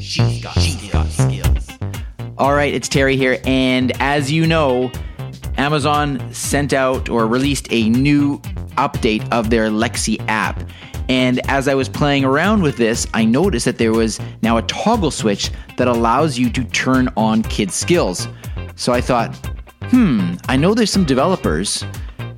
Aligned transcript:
She's 0.00 0.42
got, 0.42 0.56
got 0.92 1.06
skills. 1.08 1.68
All 2.38 2.54
right, 2.54 2.72
it's 2.72 2.88
Teri 2.88 3.16
here, 3.16 3.38
and 3.44 3.92
as 4.00 4.32
you 4.32 4.46
know, 4.46 4.90
Amazon 5.58 6.32
sent 6.32 6.72
out 6.72 7.08
or 7.10 7.26
released 7.26 7.68
a 7.70 7.90
new 7.90 8.38
update 8.78 9.28
of 9.30 9.50
their 9.50 9.66
Alexa 9.66 10.16
app. 10.28 10.62
And 11.10 11.40
as 11.50 11.68
I 11.68 11.74
was 11.74 11.88
playing 11.88 12.24
around 12.24 12.62
with 12.62 12.76
this, 12.76 13.06
I 13.12 13.24
noticed 13.24 13.66
that 13.66 13.78
there 13.78 13.92
was 13.92 14.18
now 14.42 14.56
a 14.56 14.62
toggle 14.62 15.10
switch 15.10 15.50
that 15.76 15.86
allows 15.86 16.38
you 16.38 16.48
to 16.50 16.64
turn 16.64 17.08
on 17.16 17.42
kids' 17.42 17.74
skills. 17.74 18.26
So 18.76 18.92
I 18.92 19.00
thought, 19.00 19.34
hmm, 19.90 20.34
I 20.48 20.56
know 20.56 20.72
there's 20.72 20.90
some 20.90 21.04
developers 21.04 21.84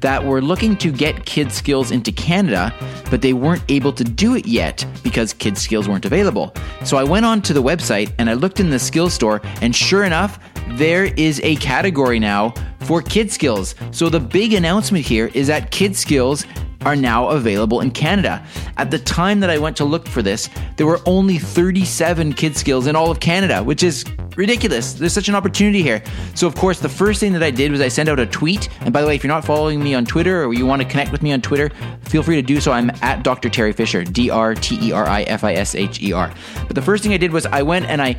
that 0.02 0.24
were 0.24 0.42
looking 0.42 0.76
to 0.76 0.92
get 0.92 1.24
Kids 1.24 1.54
Skills 1.54 1.90
into 1.90 2.12
Canada, 2.12 2.74
but 3.10 3.22
they 3.22 3.32
weren't 3.32 3.62
able 3.68 3.92
to 3.92 4.04
do 4.04 4.36
it 4.36 4.46
yet 4.46 4.84
because 5.02 5.32
Kids 5.32 5.62
Skills 5.62 5.88
weren't 5.88 6.04
available. 6.04 6.52
So 6.84 6.98
I 6.98 7.04
went 7.04 7.24
on 7.24 7.40
to 7.42 7.52
the 7.52 7.62
website 7.62 8.12
and 8.18 8.28
I 8.28 8.34
looked 8.34 8.60
in 8.60 8.70
the 8.70 8.78
skills 8.78 9.14
store, 9.14 9.40
and 9.60 9.74
sure 9.74 10.04
enough, 10.04 10.38
there 10.72 11.04
is 11.04 11.40
a 11.42 11.56
category 11.56 12.18
now 12.18 12.52
for 12.80 13.00
Kids 13.00 13.32
Skills. 13.32 13.74
So 13.90 14.08
the 14.08 14.20
big 14.20 14.52
announcement 14.52 15.04
here 15.04 15.30
is 15.34 15.46
that 15.46 15.70
Kids 15.70 15.98
Skills 15.98 16.44
are 16.84 16.96
now 16.96 17.28
available 17.28 17.80
in 17.80 17.90
Canada. 17.90 18.44
At 18.76 18.90
the 18.90 18.98
time 18.98 19.40
that 19.40 19.50
I 19.50 19.58
went 19.58 19.76
to 19.76 19.84
look 19.84 20.06
for 20.06 20.22
this, 20.22 20.48
there 20.76 20.86
were 20.86 21.00
only 21.06 21.38
37 21.38 22.32
kid 22.32 22.56
skills 22.56 22.86
in 22.86 22.96
all 22.96 23.10
of 23.10 23.20
Canada, 23.20 23.62
which 23.62 23.82
is 23.82 24.04
ridiculous. 24.36 24.94
There's 24.94 25.12
such 25.12 25.28
an 25.28 25.34
opportunity 25.34 25.82
here. 25.82 26.02
So, 26.34 26.46
of 26.46 26.54
course, 26.54 26.80
the 26.80 26.88
first 26.88 27.20
thing 27.20 27.32
that 27.32 27.42
I 27.42 27.50
did 27.50 27.70
was 27.70 27.80
I 27.80 27.88
sent 27.88 28.08
out 28.08 28.18
a 28.18 28.26
tweet. 28.26 28.68
And 28.80 28.92
by 28.92 29.00
the 29.00 29.06
way, 29.06 29.14
if 29.14 29.22
you're 29.22 29.32
not 29.32 29.44
following 29.44 29.82
me 29.82 29.94
on 29.94 30.04
Twitter 30.04 30.44
or 30.44 30.54
you 30.54 30.66
want 30.66 30.82
to 30.82 30.88
connect 30.88 31.12
with 31.12 31.22
me 31.22 31.32
on 31.32 31.40
Twitter, 31.40 31.70
feel 32.02 32.22
free 32.22 32.36
to 32.36 32.42
do 32.42 32.60
so. 32.60 32.72
I'm 32.72 32.90
at 33.02 33.22
Dr. 33.22 33.48
Teri 33.48 33.74
Fisher, 33.74 34.04
D 34.04 34.30
R 34.30 34.54
T 34.54 34.78
E 34.88 34.92
R 34.92 35.06
I 35.06 35.22
F 35.22 35.44
I 35.44 35.54
S 35.54 35.74
H 35.74 36.02
E 36.02 36.12
R. 36.12 36.32
But 36.66 36.74
the 36.74 36.82
first 36.82 37.02
thing 37.02 37.12
I 37.12 37.16
did 37.16 37.32
was 37.32 37.46
I 37.46 37.62
went 37.62 37.86
and 37.86 38.00
I 38.00 38.16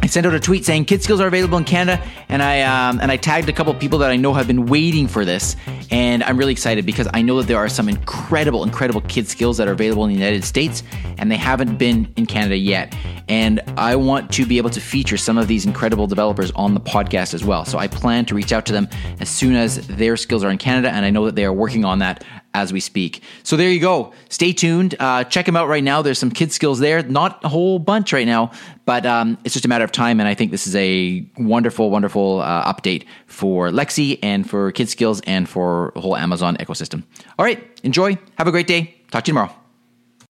I 0.00 0.06
sent 0.06 0.26
out 0.26 0.32
a 0.32 0.40
tweet 0.40 0.64
saying 0.64 0.86
Kid 0.86 1.02
Skills 1.02 1.20
are 1.20 1.26
available 1.26 1.58
in 1.58 1.64
Canada, 1.64 2.02
and 2.30 2.42
I 2.42 2.62
um, 2.62 3.00
and 3.00 3.10
I 3.10 3.16
tagged 3.16 3.48
a 3.48 3.52
couple 3.52 3.74
people 3.74 3.98
that 3.98 4.10
I 4.10 4.16
know 4.16 4.32
have 4.32 4.46
been 4.46 4.64
waiting 4.64 5.08
for 5.08 5.24
this, 5.24 5.56
and 5.90 6.22
I'm 6.22 6.38
really 6.38 6.52
excited 6.52 6.86
because 6.86 7.08
I 7.12 7.20
know 7.20 7.38
that 7.38 7.46
there 7.46 7.58
are 7.58 7.68
some 7.68 7.88
incredible, 7.90 8.62
incredible 8.62 9.00
Kid 9.02 9.28
Skills 9.28 9.56
that 9.58 9.68
are 9.68 9.72
available 9.72 10.04
in 10.04 10.10
the 10.10 10.16
United 10.16 10.44
States, 10.44 10.82
and 11.18 11.30
they 11.30 11.36
haven't 11.36 11.76
been 11.76 12.10
in 12.16 12.26
Canada 12.26 12.56
yet. 12.56 12.94
And 13.28 13.60
I 13.76 13.96
want 13.96 14.32
to 14.32 14.46
be 14.46 14.58
able 14.58 14.70
to 14.70 14.80
feature 14.80 15.16
some 15.16 15.38
of 15.38 15.48
these 15.48 15.66
incredible 15.66 16.06
developers 16.06 16.50
on 16.52 16.74
the 16.74 16.80
podcast 16.80 17.34
as 17.34 17.44
well. 17.44 17.64
So 17.64 17.78
I 17.78 17.88
plan 17.88 18.24
to 18.26 18.34
reach 18.34 18.52
out 18.52 18.66
to 18.66 18.72
them 18.72 18.88
as 19.20 19.28
soon 19.28 19.54
as 19.54 19.86
their 19.86 20.16
skills 20.16 20.44
are 20.44 20.50
in 20.50 20.58
Canada, 20.58 20.90
and 20.90 21.04
I 21.04 21.10
know 21.10 21.26
that 21.26 21.34
they 21.34 21.44
are 21.44 21.52
working 21.52 21.84
on 21.84 21.98
that 21.98 22.24
as 22.54 22.72
we 22.72 22.80
speak. 22.80 23.22
So 23.42 23.56
there 23.56 23.70
you 23.70 23.80
go. 23.80 24.12
Stay 24.28 24.52
tuned. 24.52 24.94
Uh, 24.98 25.24
check 25.24 25.46
them 25.46 25.56
out 25.56 25.68
right 25.68 25.84
now. 25.84 26.02
There's 26.02 26.18
some 26.18 26.30
kid 26.30 26.52
skills 26.52 26.78
there. 26.78 27.02
Not 27.02 27.44
a 27.44 27.48
whole 27.48 27.78
bunch 27.78 28.12
right 28.12 28.26
now, 28.26 28.50
but 28.84 29.06
um, 29.06 29.38
it's 29.44 29.52
just 29.54 29.64
a 29.64 29.68
matter 29.68 29.84
of 29.84 29.92
time. 29.92 30.18
And 30.20 30.28
I 30.28 30.34
think 30.34 30.50
this 30.50 30.66
is 30.66 30.74
a 30.74 31.26
wonderful, 31.36 31.90
wonderful 31.90 32.40
uh, 32.40 32.72
update 32.72 33.04
for 33.26 33.68
Alexa 33.68 34.16
and 34.24 34.48
for 34.48 34.72
kid 34.72 34.88
skills 34.88 35.20
and 35.26 35.48
for 35.48 35.92
the 35.94 36.00
whole 36.00 36.16
Amazon 36.16 36.56
ecosystem. 36.56 37.04
All 37.38 37.44
right. 37.44 37.64
Enjoy. 37.82 38.16
Have 38.36 38.48
a 38.48 38.50
great 38.50 38.66
day. 38.66 38.94
Talk 39.10 39.24
to 39.24 39.28
you 39.28 39.34
tomorrow. 39.34 39.67